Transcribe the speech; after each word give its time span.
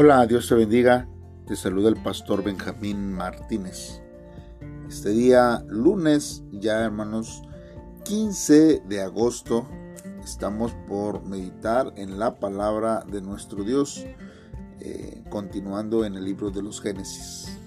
Hola, 0.00 0.24
Dios 0.28 0.46
te 0.46 0.54
bendiga. 0.54 1.08
Te 1.44 1.56
saluda 1.56 1.88
el 1.88 2.00
pastor 2.00 2.44
Benjamín 2.44 3.14
Martínez. 3.14 4.00
Este 4.88 5.08
día, 5.08 5.64
lunes, 5.66 6.44
ya 6.52 6.84
hermanos, 6.84 7.42
15 8.04 8.84
de 8.86 9.00
agosto, 9.02 9.66
estamos 10.22 10.72
por 10.86 11.24
meditar 11.24 11.92
en 11.96 12.20
la 12.20 12.38
palabra 12.38 13.02
de 13.10 13.20
nuestro 13.20 13.64
Dios, 13.64 14.06
eh, 14.78 15.24
continuando 15.30 16.04
en 16.04 16.14
el 16.14 16.26
libro 16.26 16.52
de 16.52 16.62
los 16.62 16.80
Génesis. 16.80 17.58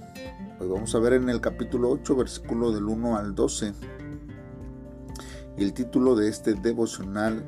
Hoy 0.62 0.70
vamos 0.70 0.96
a 0.96 1.00
ver 1.00 1.12
en 1.12 1.28
el 1.28 1.42
capítulo 1.42 1.90
8, 1.90 2.16
versículo 2.16 2.72
del 2.72 2.86
1 2.86 3.18
al 3.18 3.36
12. 3.36 3.74
Y 5.58 5.64
el 5.66 5.74
título 5.74 6.16
de 6.16 6.30
este 6.30 6.54
devocional 6.54 7.44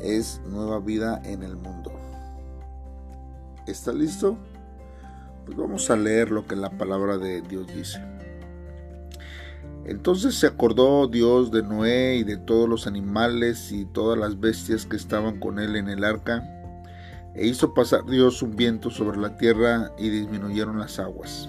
es 0.00 0.40
Nueva 0.44 0.80
vida 0.80 1.22
en 1.24 1.44
el 1.44 1.54
mundo. 1.54 1.91
¿Está 3.66 3.92
listo? 3.92 4.36
Pues 5.46 5.56
vamos 5.56 5.88
a 5.88 5.96
leer 5.96 6.32
lo 6.32 6.46
que 6.46 6.56
la 6.56 6.70
palabra 6.70 7.16
de 7.16 7.42
Dios 7.42 7.66
dice. 7.72 8.00
Entonces 9.84 10.34
se 10.34 10.48
acordó 10.48 11.06
Dios 11.06 11.52
de 11.52 11.62
Noé 11.62 12.16
y 12.16 12.24
de 12.24 12.36
todos 12.36 12.68
los 12.68 12.88
animales 12.88 13.70
y 13.70 13.84
todas 13.84 14.18
las 14.18 14.40
bestias 14.40 14.84
que 14.84 14.96
estaban 14.96 15.38
con 15.38 15.60
él 15.60 15.76
en 15.76 15.88
el 15.88 16.02
arca, 16.02 16.42
e 17.34 17.46
hizo 17.46 17.72
pasar 17.72 18.04
Dios 18.06 18.42
un 18.42 18.56
viento 18.56 18.90
sobre 18.90 19.18
la 19.18 19.36
tierra 19.36 19.92
y 19.96 20.08
disminuyeron 20.08 20.78
las 20.78 20.98
aguas. 20.98 21.48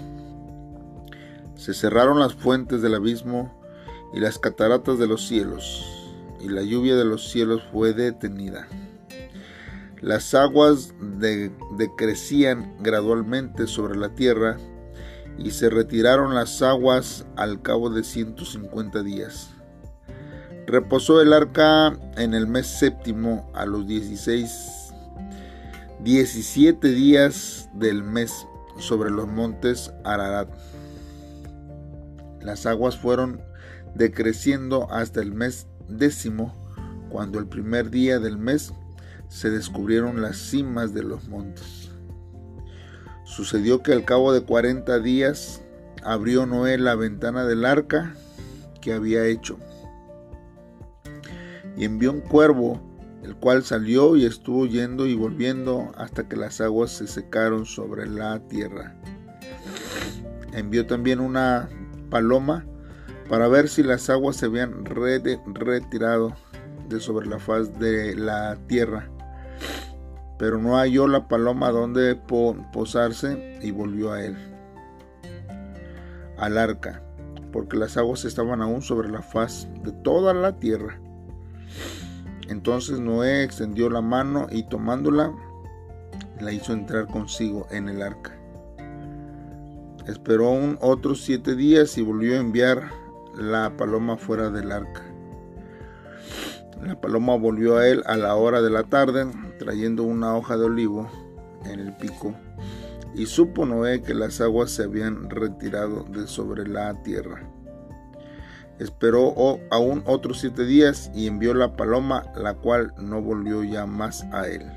Se 1.56 1.74
cerraron 1.74 2.20
las 2.20 2.34
fuentes 2.34 2.80
del 2.80 2.94
abismo 2.94 3.60
y 4.12 4.20
las 4.20 4.38
cataratas 4.38 4.98
de 4.98 5.08
los 5.08 5.26
cielos, 5.26 5.84
y 6.40 6.48
la 6.48 6.62
lluvia 6.62 6.94
de 6.94 7.04
los 7.04 7.28
cielos 7.28 7.62
fue 7.72 7.92
detenida. 7.92 8.68
Las 10.04 10.34
aguas 10.34 10.92
decrecían 11.78 12.74
gradualmente 12.80 13.66
sobre 13.66 13.96
la 13.96 14.14
tierra 14.14 14.58
y 15.38 15.52
se 15.52 15.70
retiraron 15.70 16.34
las 16.34 16.60
aguas 16.60 17.24
al 17.36 17.62
cabo 17.62 17.88
de 17.88 18.04
150 18.04 19.02
días. 19.02 19.48
Reposó 20.66 21.22
el 21.22 21.32
arca 21.32 21.98
en 22.18 22.34
el 22.34 22.46
mes 22.46 22.66
séptimo 22.66 23.50
a 23.54 23.64
los 23.64 23.86
16, 23.86 24.92
17 26.00 26.86
días 26.90 27.70
del 27.72 28.02
mes 28.02 28.46
sobre 28.76 29.10
los 29.10 29.26
montes 29.26 29.90
Ararat. 30.04 30.50
Las 32.42 32.66
aguas 32.66 32.98
fueron 32.98 33.40
decreciendo 33.94 34.86
hasta 34.92 35.22
el 35.22 35.32
mes 35.32 35.66
décimo, 35.88 36.54
cuando 37.08 37.38
el 37.38 37.46
primer 37.46 37.88
día 37.88 38.18
del 38.18 38.36
mes 38.36 38.74
se 39.34 39.50
descubrieron 39.50 40.22
las 40.22 40.36
cimas 40.36 40.94
de 40.94 41.02
los 41.02 41.26
montes. 41.28 41.90
Sucedió 43.24 43.82
que 43.82 43.92
al 43.92 44.04
cabo 44.04 44.32
de 44.32 44.42
cuarenta 44.42 45.00
días 45.00 45.60
abrió 46.04 46.46
Noé 46.46 46.78
la 46.78 46.94
ventana 46.94 47.44
del 47.44 47.64
arca 47.64 48.14
que 48.80 48.92
había 48.92 49.26
hecho 49.26 49.58
y 51.76 51.84
envió 51.84 52.12
un 52.12 52.20
cuervo, 52.20 52.80
el 53.24 53.34
cual 53.34 53.64
salió 53.64 54.14
y 54.14 54.24
estuvo 54.24 54.66
yendo 54.66 55.04
y 55.04 55.16
volviendo 55.16 55.90
hasta 55.96 56.28
que 56.28 56.36
las 56.36 56.60
aguas 56.60 56.92
se 56.92 57.08
secaron 57.08 57.66
sobre 57.66 58.06
la 58.06 58.38
tierra. 58.46 58.94
Envió 60.52 60.86
también 60.86 61.18
una 61.18 61.68
paloma 62.08 62.64
para 63.28 63.48
ver 63.48 63.68
si 63.68 63.82
las 63.82 64.08
aguas 64.10 64.36
se 64.36 64.46
habían 64.46 64.84
retirado 64.84 66.36
de 66.88 67.00
sobre 67.00 67.26
la 67.26 67.40
faz 67.40 67.76
de 67.80 68.14
la 68.14 68.56
tierra 68.68 69.10
pero 70.38 70.58
no 70.58 70.76
halló 70.76 71.06
la 71.06 71.28
paloma 71.28 71.70
donde 71.70 72.16
posarse 72.72 73.58
y 73.62 73.70
volvió 73.70 74.12
a 74.12 74.24
él, 74.24 74.36
al 76.38 76.58
arca, 76.58 77.02
porque 77.52 77.76
las 77.76 77.96
aguas 77.96 78.24
estaban 78.24 78.60
aún 78.62 78.82
sobre 78.82 79.08
la 79.08 79.22
faz 79.22 79.68
de 79.82 79.92
toda 79.92 80.34
la 80.34 80.58
tierra. 80.58 80.98
Entonces 82.48 83.00
Noé 83.00 83.42
extendió 83.44 83.88
la 83.88 84.00
mano 84.00 84.48
y 84.50 84.68
tomándola, 84.68 85.32
la 86.40 86.52
hizo 86.52 86.72
entrar 86.72 87.06
consigo 87.06 87.66
en 87.70 87.88
el 87.88 88.02
arca. 88.02 88.36
Esperó 90.06 90.50
un 90.50 90.76
otros 90.82 91.22
siete 91.22 91.54
días 91.54 91.96
y 91.96 92.02
volvió 92.02 92.34
a 92.34 92.40
enviar 92.40 92.90
la 93.38 93.74
paloma 93.76 94.16
fuera 94.16 94.50
del 94.50 94.70
arca. 94.70 95.13
La 96.84 97.00
paloma 97.00 97.34
volvió 97.36 97.78
a 97.78 97.88
él 97.88 98.02
a 98.04 98.18
la 98.18 98.34
hora 98.36 98.60
de 98.60 98.68
la 98.68 98.82
tarde, 98.82 99.26
trayendo 99.58 100.02
una 100.02 100.36
hoja 100.36 100.58
de 100.58 100.64
olivo 100.64 101.08
en 101.64 101.80
el 101.80 101.96
pico, 101.96 102.34
y 103.14 103.24
supo 103.24 103.64
Noé 103.64 104.02
que 104.02 104.12
las 104.12 104.42
aguas 104.42 104.70
se 104.70 104.84
habían 104.84 105.30
retirado 105.30 106.04
de 106.04 106.26
sobre 106.26 106.68
la 106.68 107.02
tierra. 107.02 107.48
Esperó 108.78 109.34
aún 109.70 110.02
otros 110.04 110.40
siete 110.40 110.66
días 110.66 111.10
y 111.14 111.26
envió 111.26 111.54
la 111.54 111.74
paloma, 111.74 112.24
la 112.36 112.52
cual 112.52 112.92
no 112.98 113.22
volvió 113.22 113.64
ya 113.64 113.86
más 113.86 114.24
a 114.24 114.46
él. 114.46 114.70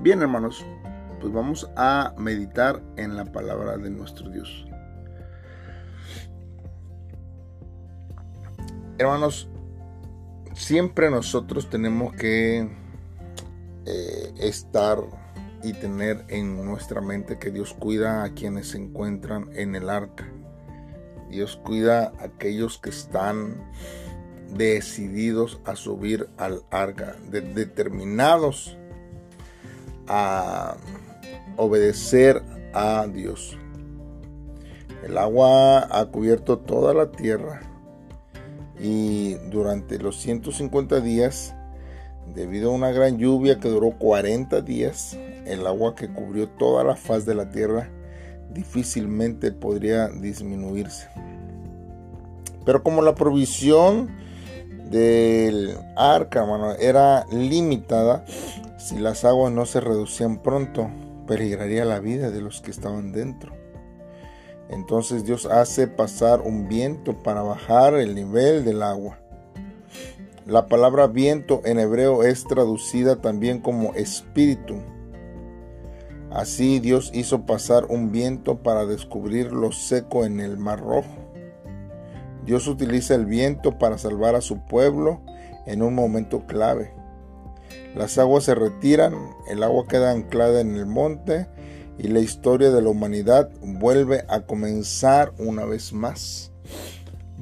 Bien 0.00 0.22
hermanos, 0.22 0.66
pues 1.20 1.32
vamos 1.32 1.70
a 1.76 2.14
meditar 2.18 2.82
en 2.96 3.16
la 3.16 3.26
palabra 3.26 3.76
de 3.76 3.90
nuestro 3.90 4.28
Dios. 4.28 4.66
Hermanos, 8.98 9.48
siempre 10.54 11.10
nosotros 11.10 11.68
tenemos 11.70 12.14
que 12.14 12.68
eh, 13.86 14.32
estar 14.38 14.98
y 15.62 15.72
tener 15.74 16.24
en 16.28 16.64
nuestra 16.64 17.00
mente 17.00 17.38
que 17.38 17.50
Dios 17.50 17.74
cuida 17.74 18.24
a 18.24 18.34
quienes 18.34 18.70
se 18.70 18.78
encuentran 18.78 19.50
en 19.54 19.74
el 19.74 19.88
arca. 19.90 20.28
Dios 21.30 21.56
cuida 21.56 22.12
a 22.18 22.24
aquellos 22.24 22.78
que 22.78 22.90
están 22.90 23.70
decididos 24.54 25.60
a 25.64 25.76
subir 25.76 26.28
al 26.36 26.62
arca, 26.70 27.16
determinados 27.30 28.76
a 30.08 30.76
obedecer 31.56 32.42
a 32.74 33.06
Dios. 33.06 33.56
El 35.04 35.16
agua 35.16 35.88
ha 35.90 36.06
cubierto 36.06 36.58
toda 36.58 36.92
la 36.92 37.10
tierra 37.10 37.71
y 38.82 39.34
durante 39.50 39.98
los 39.98 40.16
150 40.16 41.00
días, 41.00 41.54
debido 42.34 42.70
a 42.70 42.74
una 42.74 42.90
gran 42.90 43.16
lluvia 43.16 43.60
que 43.60 43.68
duró 43.68 43.92
40 43.92 44.60
días, 44.62 45.16
el 45.46 45.66
agua 45.68 45.94
que 45.94 46.08
cubrió 46.08 46.48
toda 46.48 46.82
la 46.82 46.96
faz 46.96 47.24
de 47.24 47.36
la 47.36 47.50
tierra 47.50 47.88
difícilmente 48.52 49.52
podría 49.52 50.08
disminuirse. 50.08 51.08
Pero 52.64 52.82
como 52.82 53.02
la 53.02 53.14
provisión 53.14 54.10
del 54.90 55.76
arca 55.96 56.44
era 56.80 57.24
limitada, 57.30 58.24
si 58.78 58.98
las 58.98 59.24
aguas 59.24 59.52
no 59.52 59.64
se 59.64 59.80
reducían 59.80 60.42
pronto, 60.42 60.90
peligraría 61.28 61.84
la 61.84 62.00
vida 62.00 62.30
de 62.30 62.40
los 62.40 62.60
que 62.60 62.72
estaban 62.72 63.12
dentro. 63.12 63.52
Entonces 64.68 65.24
Dios 65.24 65.46
hace 65.46 65.86
pasar 65.86 66.40
un 66.40 66.68
viento 66.68 67.22
para 67.22 67.42
bajar 67.42 67.94
el 67.94 68.14
nivel 68.14 68.64
del 68.64 68.82
agua. 68.82 69.18
La 70.46 70.66
palabra 70.66 71.06
viento 71.06 71.60
en 71.64 71.78
hebreo 71.78 72.24
es 72.24 72.44
traducida 72.44 73.20
también 73.20 73.60
como 73.60 73.94
espíritu. 73.94 74.76
Así 76.30 76.80
Dios 76.80 77.10
hizo 77.14 77.42
pasar 77.42 77.84
un 77.90 78.10
viento 78.10 78.58
para 78.58 78.86
descubrir 78.86 79.52
lo 79.52 79.70
seco 79.70 80.24
en 80.24 80.40
el 80.40 80.56
mar 80.56 80.80
rojo. 80.80 81.22
Dios 82.44 82.66
utiliza 82.66 83.14
el 83.14 83.26
viento 83.26 83.78
para 83.78 83.98
salvar 83.98 84.34
a 84.34 84.40
su 84.40 84.58
pueblo 84.66 85.20
en 85.66 85.82
un 85.82 85.94
momento 85.94 86.46
clave. 86.46 86.92
Las 87.94 88.18
aguas 88.18 88.44
se 88.44 88.54
retiran, 88.54 89.14
el 89.48 89.62
agua 89.62 89.86
queda 89.86 90.10
anclada 90.10 90.60
en 90.60 90.74
el 90.74 90.86
monte 90.86 91.46
y 91.98 92.08
la 92.08 92.20
historia 92.20 92.70
de 92.70 92.82
la 92.82 92.88
humanidad 92.88 93.50
vuelve 93.60 94.24
a 94.28 94.42
comenzar 94.42 95.32
una 95.38 95.64
vez 95.64 95.92
más. 95.92 96.52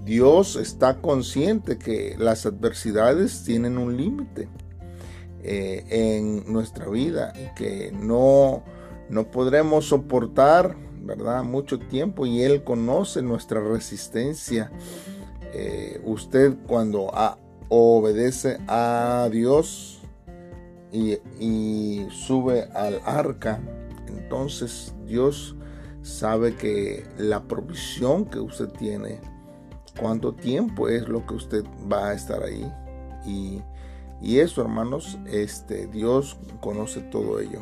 Dios 0.05 0.57
está 0.57 1.01
consciente 1.01 1.79
que 1.79 2.17
las 2.19 2.47
adversidades 2.47 3.45
tienen 3.45 3.79
un 3.79 3.97
límite 3.97 4.49
eh, 5.43 5.85
en 5.89 6.53
nuestra 6.53 6.89
vida 6.89 7.33
y 7.35 7.55
que 7.55 7.93
no, 7.93 8.65
no 9.09 9.31
podremos 9.31 9.87
soportar 9.87 10.77
¿verdad? 11.03 11.43
mucho 11.45 11.79
tiempo 11.79 12.27
y 12.27 12.43
Él 12.43 12.65
conoce 12.65 13.23
nuestra 13.23 13.61
resistencia. 13.61 14.71
Eh, 15.53 16.01
usted 16.05 16.57
cuando 16.67 17.11
obedece 17.69 18.59
a 18.69 19.29
Dios 19.31 20.01
y, 20.93 21.19
y 21.39 22.07
sube 22.11 22.69
al 22.75 23.01
arca, 23.05 23.61
entonces 24.31 24.95
Dios 25.07 25.57
sabe 26.03 26.55
que 26.55 27.05
la 27.19 27.43
provisión 27.43 28.27
que 28.27 28.39
usted 28.39 28.69
tiene, 28.69 29.21
cuánto 29.99 30.35
tiempo 30.35 30.89
es 30.89 31.09
lo 31.09 31.27
que 31.27 31.35
usted 31.35 31.65
va 31.93 32.11
a 32.11 32.15
estar 32.15 32.41
ahí. 32.45 32.73
Y 33.27 34.39
eso, 34.39 34.61
hermanos, 34.61 35.19
este, 35.27 35.89
Dios 35.89 36.39
conoce 36.61 37.01
todo 37.01 37.41
ello. 37.41 37.61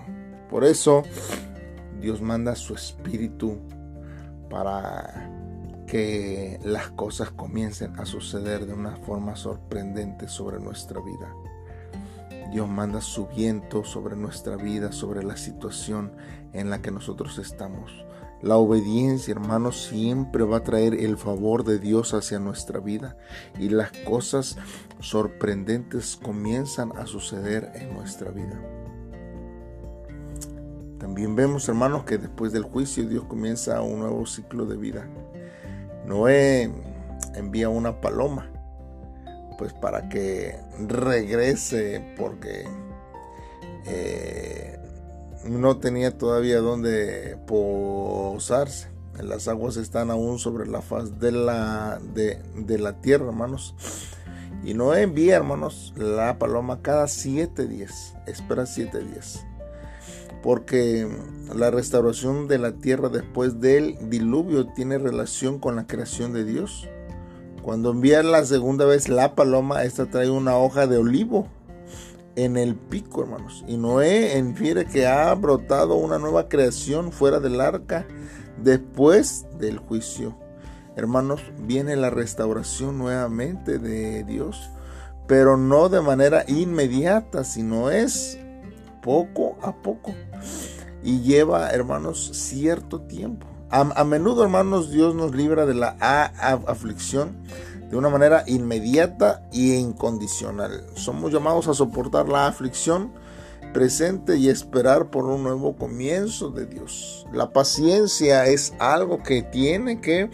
Por 0.51 0.63
eso, 0.63 1.05
Dios 2.03 2.21
manda 2.21 2.55
su 2.55 2.75
espíritu 2.75 3.57
para 4.51 5.31
que 5.87 6.61
las 6.65 6.91
cosas 6.91 7.31
comiencen 7.31 7.99
a 7.99 8.05
suceder 8.05 8.67
de 8.67 8.75
una 8.75 8.95
forma 8.97 9.37
sorprendente 9.37 10.29
sobre 10.29 10.61
nuestra 10.61 11.01
vida. 11.01 11.35
Dios 12.51 12.69
manda 12.69 13.01
su 13.01 13.27
viento 13.27 13.85
sobre 13.85 14.17
nuestra 14.17 14.57
vida, 14.57 14.93
sobre 14.93 15.23
la 15.23 15.37
situación 15.37 16.13
en 16.53 16.71
la 16.71 16.81
que 16.81 16.91
nosotros 16.91 17.39
estamos. 17.39 17.93
La 18.41 18.57
obediencia, 18.57 19.33
hermanos, 19.33 19.89
siempre 19.89 20.45
va 20.45 20.59
a 20.59 20.63
traer 20.63 20.95
el 20.95 21.19
favor 21.19 21.65
de 21.65 21.79
Dios 21.79 22.15
hacia 22.15 22.39
nuestra 22.39 22.79
vida 22.79 23.17
y 23.59 23.69
las 23.69 23.91
cosas 24.07 24.57
sorprendentes 25.01 26.17
comienzan 26.17 26.93
a 26.97 27.07
suceder 27.07 27.73
en 27.75 27.93
nuestra 27.95 28.31
vida. 28.31 28.61
También 30.99 31.35
vemos, 31.35 31.69
hermanos, 31.69 32.05
que 32.05 32.19
después 32.19 32.53
del 32.53 32.63
juicio 32.63 33.09
Dios 33.09 33.25
comienza 33.25 33.83
un 33.83 34.01
nuevo 34.01 34.25
ciclo 34.25 34.67
de 34.67 34.77
vida. 34.77 35.09
Noé 36.07 36.71
envía 37.35 37.69
una 37.69 38.01
paloma, 38.01 38.51
pues 39.59 39.75
para 39.75 40.09
que 40.09 40.57
regrese, 40.87 42.15
porque 42.17 42.65
eh, 43.87 44.79
no 45.45 45.79
tenía 45.79 46.17
todavía 46.17 46.61
dónde 46.61 47.37
posarse. 47.47 48.89
Las 49.21 49.49
aguas 49.49 49.77
están 49.77 50.13
aún 50.13 50.39
sobre 50.39 50.67
la 50.69 50.81
faz 50.81 51.19
de 51.19 51.33
la, 51.33 52.01
de, 52.15 52.41
de 52.55 52.79
la 52.79 53.01
tierra, 53.01 53.27
hermanos. 53.27 53.75
Y 54.65 54.75
Noé 54.75 55.03
envía, 55.03 55.37
hermanos, 55.37 55.93
la 55.97 56.39
paloma 56.39 56.83
cada 56.83 57.09
siete 57.09 57.67
días. 57.67 58.15
Espera 58.27 58.65
siete 58.65 59.01
días. 59.01 59.45
Porque 60.43 61.09
la 61.55 61.73
restauración 61.73 62.47
de 62.47 62.59
la 62.59 62.73
tierra 62.73 63.09
después 63.09 63.61
del 63.61 63.97
diluvio 64.09 64.69
tiene 64.69 64.99
relación 64.99 65.59
con 65.59 65.75
la 65.75 65.89
creación 65.89 66.33
de 66.33 66.45
Dios. 66.45 66.89
Cuando 67.69 67.91
envía 67.91 68.23
la 68.23 68.47
segunda 68.47 68.87
vez 68.87 69.11
la 69.11 69.35
paloma, 69.35 69.83
esta 69.83 70.07
trae 70.07 70.31
una 70.31 70.57
hoja 70.57 70.87
de 70.87 70.97
olivo 70.97 71.49
en 72.35 72.57
el 72.57 72.75
pico, 72.75 73.23
hermanos. 73.23 73.63
Y 73.69 73.77
Noé 73.77 74.39
infiere 74.39 74.87
que 74.87 75.07
ha 75.07 75.35
brotado 75.35 75.97
una 75.97 76.19
nueva 76.19 76.49
creación 76.49 77.13
fuera 77.13 77.41
del 77.41 77.61
arca 77.61 78.07
después 78.57 79.45
del 79.59 79.77
juicio. 79.77 80.35
Hermanos, 80.97 81.43
viene 81.59 81.95
la 81.97 82.09
restauración 82.09 82.97
nuevamente 82.97 83.79
de 83.79 84.25
Dios, 84.25 84.71
pero 85.27 85.59
no 85.59 85.91
de 85.91 86.01
manera 86.01 86.45
inmediata, 86.49 87.45
sino 87.45 87.91
es 87.91 88.39
poco 89.03 89.59
a 89.61 89.77
poco. 89.83 90.15
Y 91.03 91.21
lleva, 91.21 91.69
hermanos, 91.69 92.31
cierto 92.33 93.03
tiempo. 93.03 93.47
A, 93.71 94.05
menudo, 94.05 94.43
hermanos, 94.43 94.91
Dios 94.91 95.15
nos 95.15 95.35
libra 95.35 95.67
de 95.67 95.75
la 95.75 95.89
aflicción 96.67 97.37
de 97.91 97.97
una 97.97 98.09
manera 98.09 98.45
inmediata 98.47 99.47
e 99.53 99.77
incondicional. 99.77 100.87
Somos 100.95 101.33
llamados 101.33 101.69
a 101.69 101.75
soportar 101.75 102.29
la 102.31 102.47
aflicción 102.47 103.13
presente 103.75 104.39
y 104.39 104.49
esperar 104.49 105.11
por 105.11 105.27
un 105.27 105.43
nuevo 105.43 105.77
comienzo 105.77 106.51
de 106.51 106.65
Dios. 106.65 107.27
La 107.31 107.51
paciencia 107.51 108.47
es 108.47 108.73
algo 108.79 109.23
que 109.23 109.43
tiene 109.43 110.01
que 110.01 110.31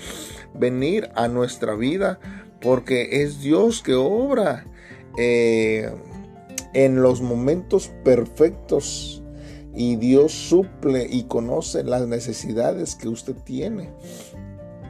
venir 0.55 1.11
a 1.17 1.27
nuestra 1.27 1.75
vida 1.75 2.21
porque 2.61 3.23
es 3.23 3.41
Dios 3.41 3.83
que 3.83 3.95
obra 3.95 4.65
eh, 5.19 5.93
en 6.73 7.03
los 7.03 7.21
momentos 7.21 7.91
perfectos 8.05 9.24
y 9.75 9.97
Dios 9.97 10.33
suple 10.33 11.07
y 11.09 11.25
conoce 11.25 11.85
las 11.85 12.07
necesidades 12.07 12.95
que 12.95 13.09
usted 13.09 13.35
tiene. 13.45 13.91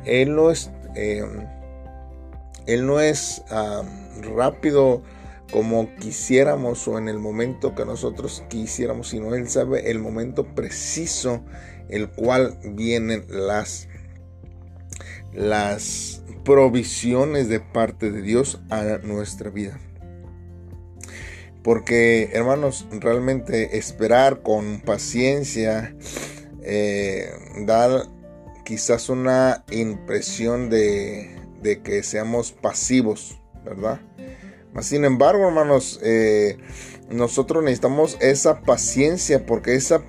Él 0.04 0.34
no 0.34 0.50
es... 0.50 0.70
Eh, 0.94 1.24
él 2.66 2.86
no 2.86 2.98
es 2.98 3.42
rápido 4.22 5.02
como 5.52 5.94
quisiéramos 5.96 6.88
o 6.88 6.98
en 6.98 7.08
el 7.08 7.18
momento 7.18 7.74
que 7.74 7.84
nosotros 7.84 8.42
quisiéramos, 8.48 9.08
sino 9.08 9.34
Él 9.34 9.48
sabe 9.48 9.90
el 9.90 9.98
momento 9.98 10.54
preciso 10.54 11.44
el 11.88 12.08
cual 12.08 12.58
vienen 12.64 13.26
las, 13.28 13.88
las 15.32 16.22
provisiones 16.44 17.48
de 17.48 17.60
parte 17.60 18.10
de 18.10 18.22
Dios 18.22 18.60
a 18.70 18.82
nuestra 19.02 19.50
vida. 19.50 19.78
Porque, 21.64 22.30
hermanos, 22.34 22.86
realmente 22.92 23.78
esperar 23.78 24.42
con 24.42 24.80
paciencia 24.80 25.96
eh, 26.62 27.30
da 27.66 28.06
quizás 28.64 29.08
una 29.08 29.64
impresión 29.70 30.70
de, 30.70 31.30
que 31.82 32.02
seamos 32.02 32.52
pasivos, 32.52 33.40
¿verdad? 33.64 34.00
Sin 34.80 35.04
embargo, 35.04 35.46
hermanos, 35.46 36.00
eh, 36.02 36.58
nosotros 37.08 37.62
necesitamos 37.62 38.18
esa 38.20 38.60
paciencia, 38.60 39.46
porque 39.46 39.74
esa 39.74 40.02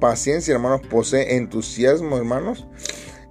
paciencia, 0.00 0.54
hermanos, 0.54 0.82
posee 0.90 1.36
entusiasmo, 1.36 2.16
hermanos, 2.16 2.66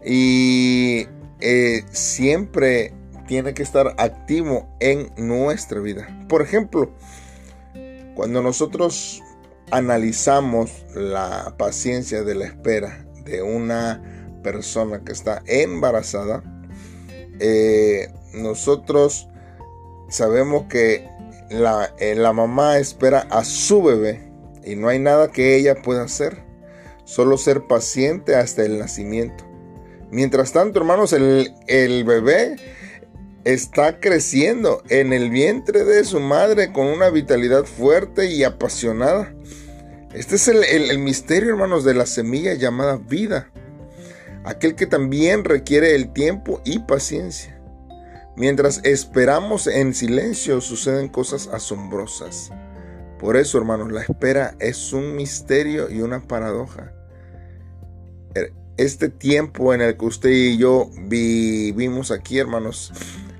y 0.03 1.07
eh, 1.41 1.83
siempre 1.91 2.93
tiene 3.27 3.53
que 3.53 3.63
estar 3.63 3.95
activo 3.97 4.67
en 4.79 5.11
nuestra 5.17 5.79
vida. 5.79 6.07
Por 6.29 6.41
ejemplo, 6.41 6.93
cuando 8.15 8.41
nosotros 8.41 9.21
analizamos 9.71 10.85
la 10.95 11.55
paciencia 11.57 12.23
de 12.23 12.35
la 12.35 12.45
espera 12.45 13.05
de 13.25 13.41
una 13.41 14.01
persona 14.41 15.03
que 15.03 15.11
está 15.11 15.43
embarazada, 15.47 16.43
eh, 17.39 18.09
nosotros 18.33 19.27
sabemos 20.09 20.65
que 20.69 21.07
la, 21.49 21.93
eh, 21.99 22.15
la, 22.15 22.31
mamá 22.33 22.77
espera 22.77 23.27
a 23.29 23.43
su 23.43 23.83
bebé 23.83 24.31
y 24.63 24.75
no 24.75 24.87
hay 24.87 24.99
nada 24.99 25.31
que 25.31 25.55
ella 25.55 25.81
pueda 25.81 26.03
hacer, 26.03 26.43
solo 27.03 27.37
ser 27.37 27.67
paciente 27.67 28.35
hasta 28.35 28.63
el 28.63 28.79
nacimiento. 28.79 29.43
Mientras 30.11 30.53
tanto, 30.53 30.79
hermanos, 30.79 31.11
el, 31.13 31.53
el 31.67 32.03
bebé 32.03 32.55
está 33.45 33.99
creciendo 34.01 34.83
en 34.89 35.13
el 35.13 35.29
vientre 35.29 35.85
de 35.85 36.03
su 36.03 36.19
madre 36.19 36.73
con 36.73 36.87
una 36.87 37.09
vitalidad 37.09 37.63
fuerte 37.63 38.29
y 38.29 38.43
apasionada. 38.43 39.33
Este 40.13 40.35
es 40.35 40.47
el, 40.49 40.63
el 40.63 40.99
misterio, 40.99 41.51
hermanos, 41.51 41.85
de 41.85 41.93
la 41.93 42.05
semilla 42.05 42.53
llamada 42.53 42.97
vida 42.97 43.49
aquel 44.45 44.75
que 44.75 44.85
también 44.85 45.43
requiere 45.43 45.95
el 45.95 46.13
tiempo 46.13 46.61
y 46.63 46.79
paciencia. 46.79 47.59
Mientras 48.37 48.81
esperamos 48.83 49.67
en 49.67 49.93
silencio 49.93 50.61
suceden 50.61 51.09
cosas 51.09 51.47
asombrosas. 51.47 52.51
Por 53.19 53.37
eso, 53.37 53.57
hermanos, 53.57 53.91
la 53.91 54.01
espera 54.01 54.55
es 54.59 54.93
un 54.93 55.15
misterio 55.15 55.89
y 55.89 56.01
una 56.01 56.27
paradoja. 56.27 56.93
Er, 58.35 58.53
este 58.77 59.09
tiempo 59.09 59.73
en 59.73 59.81
el 59.81 59.97
que 59.97 60.05
usted 60.05 60.29
y 60.29 60.57
yo 60.57 60.89
vivimos 61.07 62.11
aquí, 62.11 62.37
hermanos, 62.37 62.91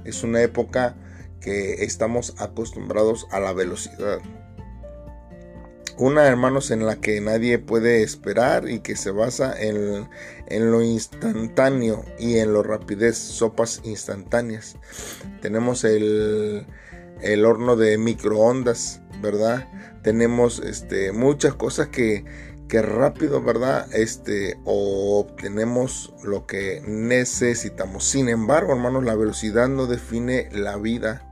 es 0.06 0.24
una 0.24 0.42
época 0.42 0.96
que 1.42 1.84
estamos 1.84 2.36
acostumbrados 2.40 3.28
a 3.32 3.40
la 3.40 3.54
velocidad. 3.54 4.20
Una, 5.98 6.28
hermanos, 6.28 6.72
en 6.72 6.86
la 6.86 6.98
que 6.98 7.22
nadie 7.22 7.58
puede 7.58 8.04
esperar 8.04 8.70
y 8.70 8.80
que 8.80 8.98
se 8.98 9.12
basa 9.12 9.56
en, 9.58 10.10
lo 10.50 10.82
instantáneo 10.82 12.04
y 12.20 12.40
en 12.40 12.52
lo 12.52 12.64
rapidez, 12.64 13.18
sopas 13.18 13.80
instantáneas. 13.86 14.76
Tenemos 15.42 15.86
el, 15.86 16.66
horno 17.46 17.78
de 17.78 17.98
microondas, 17.98 19.02
¿verdad? 19.22 19.70
Tenemos 20.04 20.60
este, 20.60 21.14
muchas 21.14 21.54
cosas 21.54 21.88
que, 21.88 22.26
que 22.68 22.82
rápido, 22.82 23.42
¿verdad? 23.42 23.88
Este, 23.94 24.60
obtenemos 24.66 26.14
lo 26.24 26.46
que 26.46 26.82
necesitamos. 26.88 28.06
Sin 28.06 28.30
embargo, 28.30 28.74
hermanos, 28.74 29.04
la 29.04 29.16
velocidad 29.16 29.68
no 29.68 29.86
define 29.86 30.50
la 30.52 30.78
vida 30.78 31.26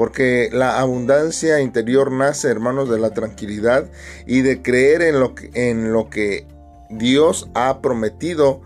porque 0.00 0.48
la 0.50 0.80
abundancia 0.80 1.60
interior 1.60 2.10
nace, 2.10 2.48
hermanos, 2.48 2.88
de 2.88 2.98
la 2.98 3.10
tranquilidad 3.10 3.90
y 4.26 4.40
de 4.40 4.62
creer 4.62 5.02
en 5.02 5.20
lo 5.20 5.34
que, 5.34 5.50
en 5.52 5.92
lo 5.92 6.08
que 6.08 6.46
Dios 6.88 7.50
ha 7.52 7.82
prometido 7.82 8.62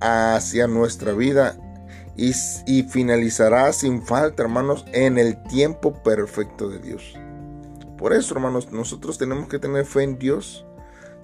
hacia 0.00 0.66
nuestra 0.66 1.12
vida 1.12 1.56
y, 2.16 2.32
y, 2.66 2.82
finalizará 2.84 3.72
sin 3.72 4.02
falta, 4.02 4.42
hermanos, 4.42 4.84
en 4.92 5.16
el 5.18 5.40
tiempo 5.44 6.02
perfecto 6.02 6.68
de 6.68 6.80
Dios. 6.80 7.14
Por 7.96 8.12
eso, 8.12 8.34
hermanos, 8.34 8.72
nosotros 8.72 9.16
tenemos 9.16 9.48
que 9.48 9.60
tener 9.60 9.84
fe 9.84 10.02
en 10.02 10.18
Dios, 10.18 10.66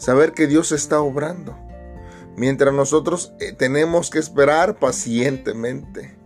saber 0.00 0.32
que 0.32 0.46
Dios 0.46 0.72
está 0.72 1.00
obrando, 1.00 1.56
mientras 2.34 2.72
nosotros 2.72 3.34
eh, 3.38 3.52
tenemos 3.52 4.10
que 4.10 4.18
esperar 4.18 4.78
pacientemente. 4.78 6.16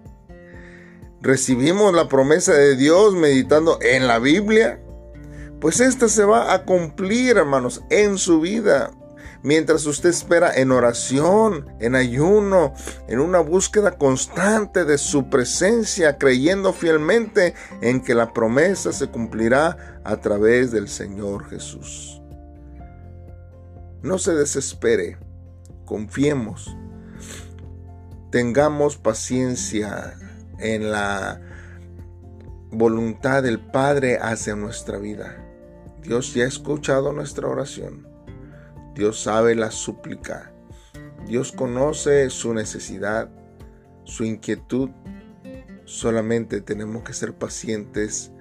recibimos 1.20 1.92
la 1.94 2.08
promesa 2.08 2.52
de 2.52 2.76
Dios 2.76 3.14
meditando 3.14 3.78
en 3.80 4.06
la 4.06 4.18
Biblia, 4.18 4.80
pues 5.60 5.80
esta 5.80 6.08
se 6.08 6.24
va 6.24 6.52
a 6.52 6.64
cumplir, 6.64 7.38
hermanos, 7.38 7.82
en 7.90 8.18
su 8.18 8.40
vida. 8.40 8.90
Mientras 9.42 9.86
usted 9.86 10.10
espera 10.10 10.54
en 10.54 10.70
oración, 10.70 11.66
en 11.80 11.94
ayuno, 11.94 12.74
en 13.08 13.20
una 13.20 13.40
búsqueda 13.40 13.98
constante 13.98 14.84
de 14.84 14.98
su 14.98 15.30
presencia, 15.30 16.18
creyendo 16.18 16.72
fielmente 16.72 17.54
en 17.80 18.02
que 18.02 18.14
la 18.14 18.32
promesa 18.32 18.92
se 18.92 19.08
cumplirá 19.08 20.00
a 20.04 20.16
través 20.18 20.70
del 20.70 20.88
Señor 20.88 21.48
Jesús. 21.48 22.23
No 24.04 24.18
se 24.18 24.34
desespere, 24.34 25.16
confiemos, 25.87 26.76
tengamos 28.30 28.99
paciencia 28.99 30.12
en 30.58 30.90
la 30.90 31.40
voluntad 32.70 33.42
del 33.42 33.58
Padre 33.58 34.18
hacia 34.20 34.56
nuestra 34.56 34.99
vida. 34.99 35.42
Dios 36.02 36.34
ya 36.34 36.44
ha 36.44 36.49
escuchado 36.49 37.14
nuestra 37.14 37.49
oración. 37.49 38.06
Dios 38.94 39.23
sabe 39.23 39.54
la 39.54 39.70
súplica. 39.70 40.52
Dios 41.26 41.50
conoce 41.50 42.28
su 42.28 42.52
necesidad, 42.52 43.30
su 44.04 44.25
inquietud. 44.25 44.90
Solamente 45.87 46.61
tenemos 46.61 47.04
que 47.04 47.14
ser 47.14 47.32
pacientes 47.32 48.32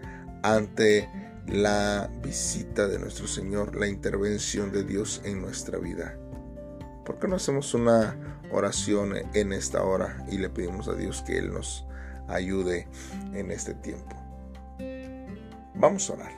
ante 0.44 1.08
la 1.48 2.10
visita 2.24 2.88
de 2.88 3.00
nuestro 3.00 3.28
Señor, 3.28 3.76
la 3.76 3.88
intervención 3.88 4.72
de 4.72 4.84
Dios 4.84 5.22
en 5.24 5.42
nuestra 5.42 5.78
vida. 5.78 6.18
¿Por 7.06 7.20
qué 7.20 7.28
no 7.28 7.36
hacemos 7.36 7.74
una 7.74 8.16
oración 8.52 9.14
en 9.34 9.52
esta 9.52 9.84
hora 9.84 10.26
y 10.32 10.38
le 10.38 10.50
pedimos 10.50 10.88
a 10.88 10.94
Dios 10.94 11.22
que 11.22 11.38
Él 11.38 11.54
nos 11.54 11.86
ayude 12.28 12.88
en 13.34 13.52
este 13.52 13.74
tiempo? 13.74 14.16
Vamos 15.76 16.10
a 16.10 16.14
orar. 16.14 16.32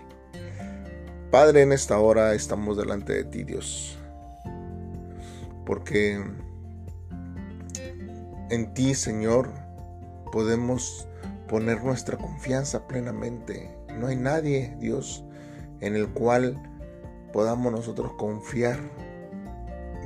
Padre, 1.29 1.61
en 1.61 1.71
esta 1.71 1.99
hora 1.99 2.33
estamos 2.33 2.77
delante 2.77 3.13
de 3.13 3.23
ti, 3.25 3.43
Dios, 3.43 3.97
porque 5.65 6.23
en 8.49 8.73
ti, 8.73 8.93
Señor, 8.93 9.49
podemos 10.31 11.07
poner 11.47 11.83
nuestra 11.83 12.17
confianza 12.17 12.87
plenamente. 12.87 13.84
No 13.99 14.07
hay 14.07 14.15
nadie, 14.15 14.75
Dios, 14.79 15.23
en 15.81 15.95
el 15.95 16.09
cual 16.09 16.61
podamos 17.33 17.71
nosotros 17.71 18.13
confiar 18.13 18.79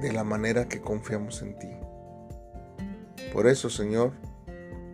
de 0.01 0.13
la 0.13 0.23
manera 0.23 0.67
que 0.67 0.81
confiamos 0.81 1.41
en 1.41 1.57
ti. 1.59 1.69
Por 3.33 3.47
eso, 3.47 3.69
Señor, 3.69 4.13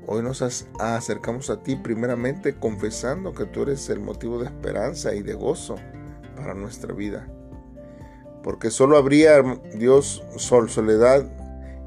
hoy 0.07 0.21
nos 0.21 0.41
acercamos 0.79 1.49
a 1.49 1.63
ti 1.63 1.75
primeramente 1.75 2.55
confesando 2.55 3.33
que 3.33 3.45
tú 3.45 3.63
eres 3.63 3.89
el 3.89 3.99
motivo 3.99 4.39
de 4.39 4.45
esperanza 4.45 5.13
y 5.15 5.21
de 5.21 5.33
gozo 5.33 5.75
para 6.35 6.53
nuestra 6.53 6.93
vida. 6.93 7.27
Porque 8.43 8.69
solo 8.69 8.97
habría, 8.97 9.41
Dios, 9.73 10.23
sol, 10.35 10.69
soledad 10.69 11.25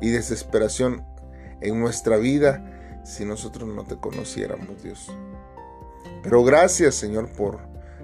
y 0.01 0.11
desesperación 0.11 1.05
en 1.61 1.79
nuestra 1.81 2.17
vida 2.17 3.01
si 3.05 3.25
nosotros 3.25 3.69
no 3.69 3.85
te 3.85 3.97
conociéramos, 3.97 4.83
Dios. 4.83 5.11
Pero 6.29 6.45
gracias, 6.45 6.95
Señor, 6.95 7.31
por 7.31 7.59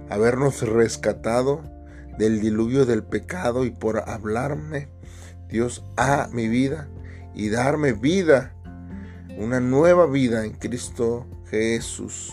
habernos 0.09 0.63
rescatado 0.63 1.61
del 2.17 2.41
diluvio 2.41 2.87
del 2.87 3.03
pecado 3.03 3.67
y 3.67 3.71
por 3.71 4.09
hablarme 4.09 4.89
Dios 5.51 5.85
a 5.99 6.31
mi 6.33 6.49
vida 6.49 6.89
y 7.35 7.51
darme 7.51 7.93
vida, 7.93 8.55
una 9.37 9.61
nueva 9.61 10.07
vida 10.07 10.47
en 10.47 10.53
Cristo 10.53 11.27
Jesús. 11.51 12.33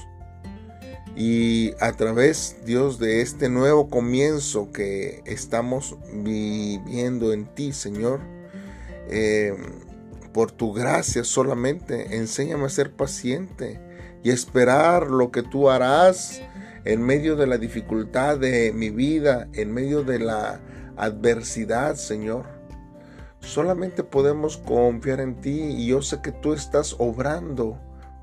Y 1.17 1.73
a 1.81 1.91
través, 1.91 2.55
Dios, 2.65 2.97
de 2.97 3.19
este 3.19 3.49
nuevo 3.49 3.89
comienzo 3.89 4.71
que 4.71 5.21
estamos 5.25 5.97
viviendo 6.13 7.33
en 7.33 7.53
ti, 7.53 7.73
Señor, 7.73 8.21
eh, 9.09 9.57
por 10.31 10.53
tu 10.53 10.71
gracia 10.71 11.25
solamente, 11.25 12.15
enséñame 12.15 12.63
a 12.63 12.69
ser 12.69 12.93
paciente 12.93 13.90
y 14.23 14.29
esperar 14.29 15.07
lo 15.07 15.31
que 15.31 15.43
tú 15.43 15.69
harás 15.69 16.41
en 16.85 17.01
medio 17.01 17.35
de 17.35 17.47
la 17.47 17.57
dificultad 17.57 18.37
de 18.37 18.71
mi 18.73 18.89
vida, 18.89 19.47
en 19.53 19.73
medio 19.73 20.03
de 20.03 20.19
la 20.19 20.59
adversidad, 20.97 21.95
Señor. 21.95 22.45
Solamente 23.39 24.03
podemos 24.03 24.57
confiar 24.57 25.19
en 25.19 25.41
ti 25.41 25.61
y 25.61 25.87
yo 25.87 26.01
sé 26.01 26.21
que 26.21 26.31
tú 26.31 26.53
estás 26.53 26.95
obrando, 26.99 27.79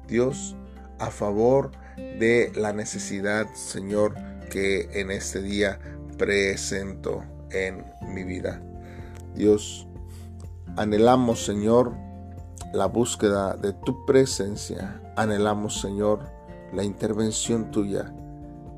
Dios, 0.06 0.56
a 0.98 1.10
favor 1.10 1.72
de 1.96 2.52
la 2.54 2.72
necesidad, 2.72 3.46
Señor, 3.54 4.14
que 4.50 4.88
en 4.92 5.10
este 5.10 5.42
día 5.42 5.78
presento 6.16 7.24
en 7.50 7.84
mi 8.14 8.24
vida. 8.24 8.60
Dios, 9.34 9.88
anhelamos, 10.76 11.44
Señor, 11.44 11.94
la 12.72 12.86
búsqueda 12.86 13.56
de 13.56 13.72
tu 13.72 14.04
presencia. 14.06 15.00
Anhelamos, 15.18 15.80
Señor, 15.80 16.20
la 16.72 16.84
intervención 16.84 17.72
tuya. 17.72 18.14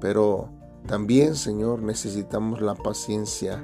Pero 0.00 0.48
también, 0.86 1.36
Señor, 1.36 1.82
necesitamos 1.82 2.62
la 2.62 2.74
paciencia, 2.74 3.62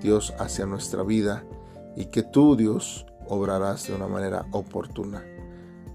Dios, 0.00 0.32
hacia 0.38 0.64
nuestra 0.64 1.02
vida 1.02 1.44
y 1.96 2.04
que 2.06 2.22
tú, 2.22 2.54
Dios, 2.54 3.06
obrarás 3.26 3.88
de 3.88 3.96
una 3.96 4.06
manera 4.06 4.46
oportuna. 4.52 5.24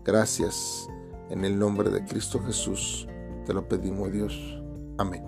Gracias. 0.04 0.90
En 1.30 1.46
el 1.46 1.58
nombre 1.58 1.90
de 1.90 2.04
Cristo 2.04 2.42
Jesús 2.46 3.08
te 3.46 3.54
lo 3.54 3.66
pedimos, 3.70 4.12
Dios. 4.12 4.62
Amén. 4.98 5.24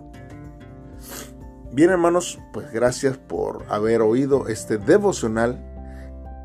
Bien, 1.72 1.91
hermanos, 1.91 2.39
pues 2.51 2.70
gracias 2.74 3.18
por 3.18 3.63
haber 3.70 4.01
oído 4.01 4.50
este 4.50 4.77
devocional. 4.77 5.63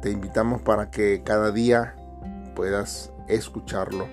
Te 0.01 0.13
invitamos 0.13 0.63
para 0.63 0.93
que 0.93 1.23
cada 1.25 1.51
día 1.51 1.97
puedas 2.55 3.13
escucharlo. 3.27 4.07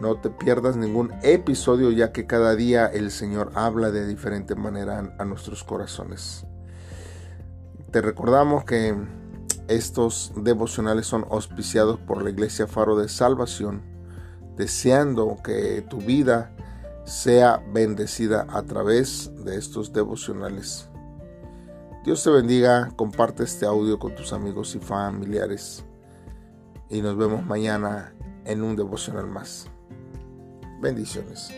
No 0.00 0.16
te 0.16 0.28
pierdas 0.28 0.76
ningún 0.76 1.12
episodio 1.22 1.90
ya 1.90 2.12
que 2.12 2.26
cada 2.26 2.54
día 2.54 2.86
el 2.86 3.10
Señor 3.10 3.52
habla 3.54 3.90
de 3.90 4.06
diferente 4.06 4.54
manera 4.54 5.14
a 5.18 5.24
nuestros 5.24 5.64
corazones. 5.64 6.46
Te 7.90 8.02
recordamos 8.02 8.64
que 8.64 8.94
estos 9.68 10.32
devocionales 10.36 11.06
son 11.06 11.26
auspiciados 11.30 11.98
por 11.98 12.22
la 12.22 12.30
Iglesia 12.30 12.66
Faro 12.66 12.96
de 12.96 13.08
Salvación, 13.08 13.82
deseando 14.56 15.38
que 15.42 15.82
tu 15.88 15.98
vida 15.98 16.52
sea 17.04 17.62
bendecida 17.72 18.46
a 18.50 18.62
través 18.64 19.30
de 19.44 19.56
estos 19.56 19.94
devocionales. 19.94 20.90
Dios 22.04 22.22
te 22.22 22.30
bendiga, 22.30 22.92
comparte 22.96 23.44
este 23.44 23.64
audio 23.64 23.98
con 23.98 24.14
tus 24.14 24.32
amigos 24.32 24.74
y 24.74 24.78
familiares 24.78 25.84
y 26.88 27.00
nos 27.00 27.16
vemos 27.16 27.44
mañana 27.44 28.14
en 28.44 28.62
un 28.62 28.76
devocional 28.76 29.26
más. 29.26 29.68
Bendiciones. 30.80 31.52